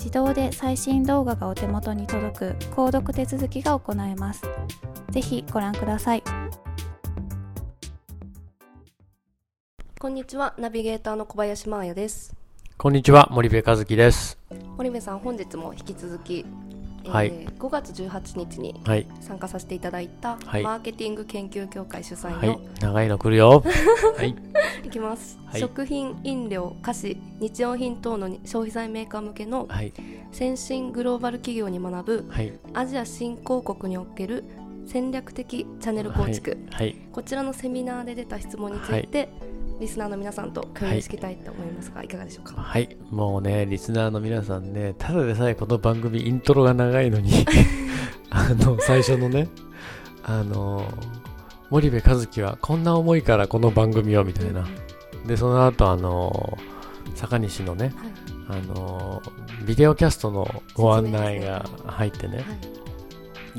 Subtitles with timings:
[0.00, 4.42] 自動で最新動画がお手元に届く購読手続きが行えます。
[5.10, 6.22] ぜひご覧ください。
[9.98, 12.34] こんにちは、ナビゲーターの小林真彩です。
[12.78, 14.38] こんにちは、森部和樹です。
[14.78, 16.46] 森部さん、本日も引き続き
[17.06, 18.74] はい、5月18日に
[19.20, 23.62] 参加させていただいた、はい、マーケティング研究協会主催の、はい、長いの来るよ。
[24.16, 24.34] はい。
[24.84, 29.68] いきます、食品飲料菓子日用品等の消費財メーカー向けの
[30.32, 32.30] 先進グローバル企業に学ぶ、
[32.74, 34.44] アジア新興国における
[34.86, 36.58] 戦略的チャンネル構築、
[37.12, 39.28] こちらのセミナーで出た質問について、
[39.80, 42.60] リスナーの皆さんと共有していきたいと思いますが、はい、いかがでしょうか？
[42.60, 42.96] はい。
[43.10, 47.46] もうねリスナーの皆さんねただでさえこの番組イントロが長いのに
[48.28, 49.48] あの最初のね
[50.22, 50.84] あの
[51.70, 54.66] 森部和樹はこんな思いからこの番組をみたいな。
[55.26, 56.58] でその後あの
[57.14, 57.92] 坂西のね、
[58.46, 59.22] はい、あの
[59.66, 62.44] ビデオキャストのご案内が入ってね、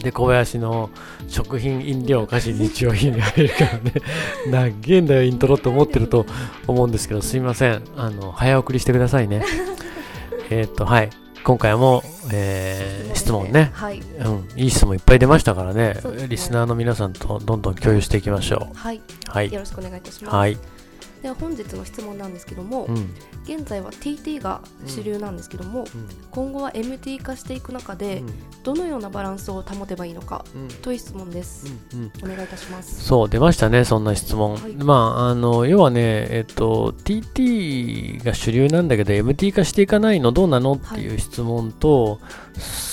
[0.00, 0.90] で、小林の
[1.28, 3.92] 食品、飲料、菓子、日用品に入るからね、
[4.48, 6.26] なっげえんだよ、イントロって思ってると
[6.66, 7.82] 思うんですけど、すいません。
[7.96, 9.44] あの、早送りしてくださいね。
[10.50, 11.10] えっと、はい。
[11.42, 12.02] 今回も、
[12.32, 18.76] えー、質問ね、はい、うん、いい質問いっぱい出ましたからね、ねリスナーの皆さんとどんどん共有していきましょう。
[18.76, 19.00] はい。
[19.26, 20.36] はい、よろしくお願いいたします。
[20.36, 20.58] はい。
[21.22, 23.14] では本日の質問なんですけども、うん、
[23.44, 28.22] 現在は TT が主流なんですけども、うん、今後は MT 化していく中で、
[28.62, 30.44] どのようなバランスを保てばいいのか、
[30.82, 31.66] という質問です、
[32.22, 33.04] お願いいたします。
[33.04, 42.18] そう出ましたねそんな質問、はい、まああの要はねえっと TT が主流なんだけど MT 化していかないのどうなのっていう質問と、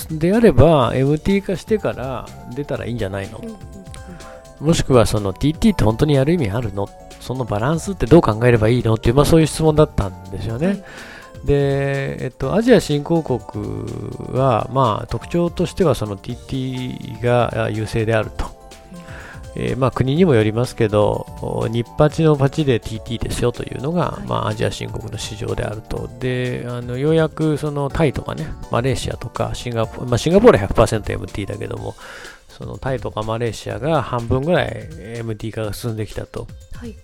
[0.10, 3.42] はい、であれば MT 化してから出たらいいんじゃないの、
[4.60, 6.90] もしくはその TT って本当にやる意味あるの？
[7.28, 8.94] そのバランスってどう考えればいいの？
[8.94, 10.68] っていう、まあ、そういう質問だったんですよね。
[10.68, 10.78] はい、
[11.46, 13.84] で、えっと、アジア新興国
[14.32, 18.56] は、まあ、特徴としてはその TT が優勢であると。
[19.60, 21.26] えー、まあ、国にもよりますけど、
[21.70, 26.08] 日八のパチで TT ですよというのが、はい、まあ、アジア新国の市場であると。
[26.20, 31.96] で、あのようやくそのタイとかね、マレーシアとかシンガポール、まあ、シンガポールは 100%MT だけども、
[32.48, 34.88] そのタイとかマレーシアが半分ぐらい
[35.24, 36.48] MT 化が進んできたと。
[36.74, 36.96] はい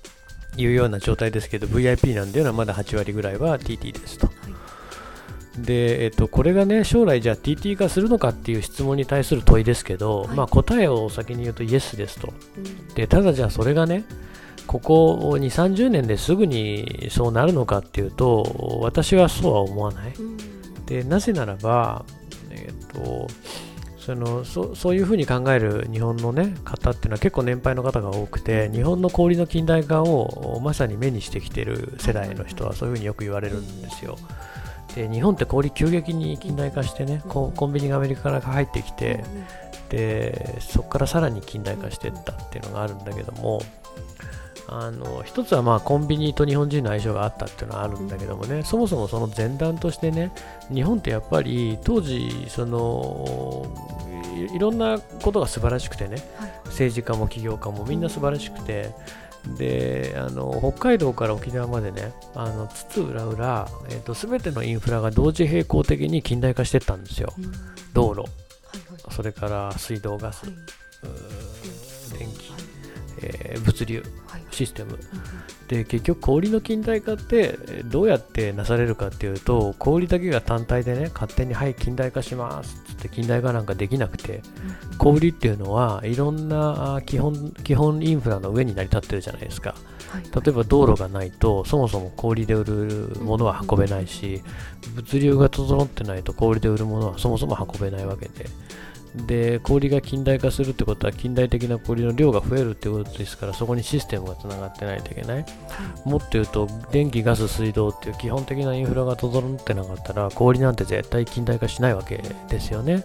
[0.58, 4.28] いうような状態ですけど VIP なんでいうのはまだ8割ぐらいは TT ですと。
[4.28, 4.34] は
[5.60, 12.34] い、で、えっと、これがね将来じゃあ TT 化するのかっていう質問に対する問いですけど、はい、まあ、答えを先に言うとイエスですと。
[12.58, 14.04] うん、でただじゃあそれがね
[14.68, 20.14] ここ2、30年ですぐにそうなるのかっていうと私はそうは思わない。
[20.14, 22.06] うん、でなぜならば、
[22.52, 23.28] えっと
[24.06, 34.18] そのそそういうふうに考える日本の、ね、方っていうのは結構年配の方が多くて日本の氷の近代化をまさに目にしてきている世代の人はそういうふうによく言われるんですよ。
[34.94, 39.24] で日本って氷急激に近代化してねコンビニがアメリカから入ってきて
[39.90, 43.62] でそこからさらに近代化していったっていうのがあるんだけども
[44.68, 48.64] あの一つはまあコンビニと日本人の相性があったっていうのはあるんだけどもね。
[48.64, 50.32] そもそもその前段としてね
[50.74, 53.66] 日本ってやっぱり当時その
[54.56, 58.92] いろんなことが素晴らしくてね、はい、政治家も起業家もみんな素晴らしくて、
[59.58, 67.34] であの北海道から沖縄までねあの津々浦々、えーと、全てのインフラが同時並行的に近代化していったんですよ、
[67.94, 68.30] 道路、はい
[68.92, 70.56] はい、それから水道ガス、はい、
[72.20, 72.53] 電気、
[73.24, 74.04] えー、物流、
[74.52, 75.00] システム、
[75.68, 84.42] で結局小売の近代化ってどうやってなされるかっていうと小売だけが単体でね勝手にはい近代化しますって近代化なんかできなくて、
[84.98, 89.76] 小売っていうのはいろんな基本基本インフラの上に成り立ってるじゃないですか、
[90.10, 94.42] はい、例えば道路がないとそもそも小売で売るものは運べないし、
[94.96, 98.46] 物流が整ってないと小売で売るものはそもそも運べないわけで
[99.16, 105.46] で氷が近代化するってことは近代的な氷の量が増えるってことですからそこにシステムがつながってないといけない、はい、
[106.06, 113.04] もっと言うと電気ガス水道っていう基本的なインフラが整ってなかったら氷なんて絶対近代化しないわけですよね。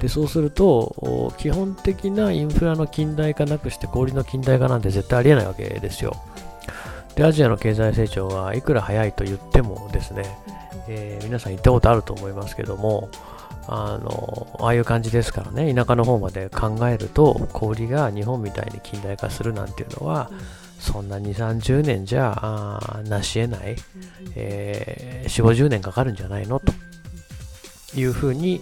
[0.00, 6.16] でそうすると基本的なインフラの近代化なくして氷の近代化なんて絶対ありえないわけですよ。
[7.14, 10.24] でアジアの経済成長はいくら早いと言ってもですね、
[10.88, 13.10] えー、皆さん行ったことあると思いますけども
[13.68, 15.74] あのああいう感じですからね。
[15.74, 20.38] 田舎の方まで考えると氷が日本みたいに近代化するなんていうのは、うん、
[20.80, 23.78] そんな2 3 0年じゃあなし得ない、うん、
[24.34, 26.60] えー、4 5 0年かかるんじゃないの？
[26.60, 26.72] と
[27.94, 28.60] いうふうに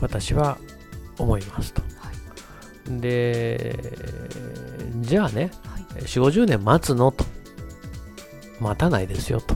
[0.00, 0.58] 私は
[1.18, 1.82] 思いますと。
[1.82, 2.12] は
[2.96, 3.96] い、で
[5.00, 7.10] じゃあね、はい、4 5 0年待つの？
[7.10, 7.24] と。
[8.60, 9.54] 待たないですよと。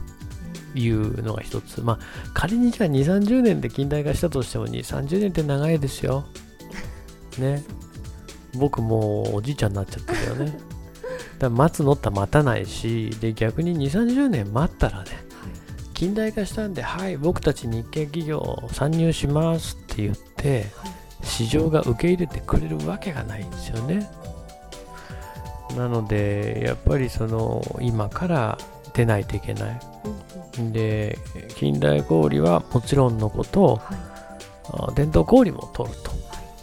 [0.74, 1.80] いうのが一つ。
[1.82, 1.98] まあ、
[2.34, 6.24] 仮にじゃあ2、30年で近代化したとしても2、30年って長いですよ。
[7.38, 7.62] ね。
[8.54, 10.46] 僕もうおじいちゃんになっちゃったけどね。
[10.46, 10.56] だか
[11.40, 15.10] ら待つのって待たないし、で、逆に2、30年待ったらね、
[15.94, 20.66] 近代化したんで、はい、僕たち日系企業参入しますって言って、
[21.22, 24.10] 市場が受け入れてくれるわけがないんですよね。
[25.76, 28.58] なので、やっぱりその今から
[28.94, 29.80] 出ないといけない。
[30.72, 31.18] で
[31.56, 36.10] 近代氷はもちろんのこと、はい、伝統氷も取ると。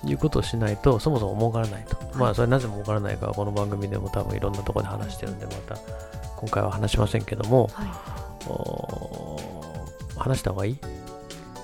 [0.06, 5.76] いうことをしないとそもそも儲からないと、はい、まあそれなぜ儲からないかはこの番組でも多分いろんなところで話してるんでまた
[6.38, 7.84] 今回は話しませんけども、は
[10.16, 10.78] い、話した方がいい？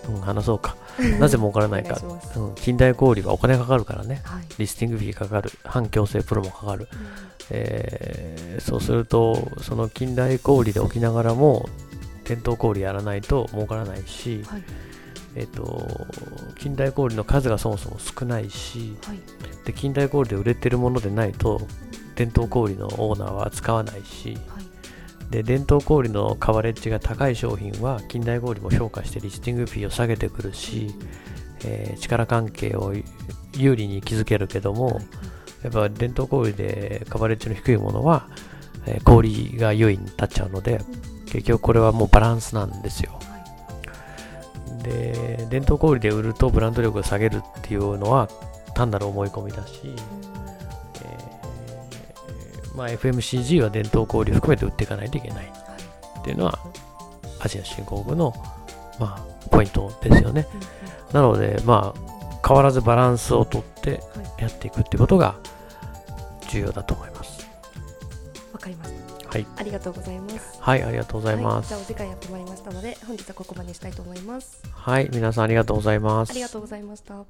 [0.10, 0.76] うん、話そうか。
[1.20, 1.98] なぜ儲からないか。
[2.36, 5.52] うん、近代小売はお金かかるからね、はい、リスティングフィーかかる。
[5.64, 6.90] 反強制プロもかかる。
[6.92, 7.08] うん、
[7.52, 11.70] えー、そうすると、その近代小売で置きながらも、
[12.24, 14.64] 伝統小売やらないと儲からないし、はい、
[15.36, 16.08] えっ、ー、と、
[16.60, 19.20] 近代小売の数がそもそも少ないし、はい、
[19.66, 21.62] で近代小売で売れてるものでないと、
[22.16, 24.38] 伝統小売のオーナーは使わないし、
[25.30, 30.94] で伝統小売のカバレッジが高い商品は近代小売も評価してリスティングフィーを下げてくるし、
[31.66, 32.94] えー、力関係を
[33.58, 35.02] 有利に築けるけども、
[35.64, 38.30] やっぱ伝統小売でカバレッジの低いものは、
[38.86, 40.82] えー、小売が優位に立っちゃうので、
[41.34, 43.20] 結局これはもうバランスなんですよ。
[44.84, 48.30] で、伝統小売で売るとブランド力を下げるっていうのは
[48.76, 49.96] 単なる思い込みだし、
[52.76, 56.60] まあ、FMCG は伝統小売含めて売っていかないといけないっていうのは、
[57.40, 58.34] アジア新興国の、
[59.00, 60.48] まあ、ポイントですよね。
[61.14, 64.02] なので、まあ、変わらずバランスをとって
[64.38, 65.36] やっていくっていうことが
[66.50, 67.33] 重要だと思います。
[69.34, 69.48] はい。
[69.58, 70.40] ありがとうございます。
[70.60, 71.74] はい、ありがとうございます。
[71.74, 74.62] はい、じゃあお時間やってまいりましたので、本日はここまでにしたいと思います。
[74.72, 76.30] はい、皆さんありがとうございます。
[76.30, 77.26] ありがとうございました。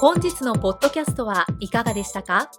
[0.00, 2.50] 本日のポッドキャストはいかがでしたか？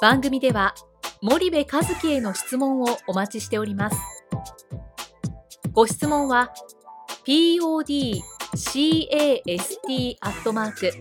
[0.00, 0.74] 番組では
[1.20, 3.96] 森部和樹への質問をお待ちしております。
[5.72, 6.54] ご質問は
[7.26, 8.22] podcast
[10.20, 10.92] アットマーク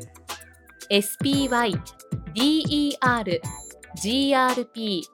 [0.89, 3.62] spydergrp.com
[3.97, 5.07] grp.com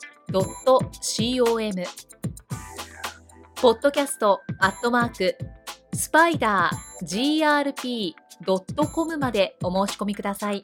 [3.56, 5.38] ポッドキャストアットマーク
[5.94, 7.44] スパイダー
[8.46, 10.64] grp.com までお申し込みください。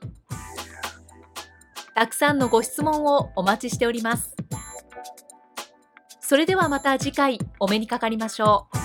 [1.93, 4.35] たくさんのご質問をお待ちしております。
[6.19, 8.84] それではまた次回お目にかかりましょう。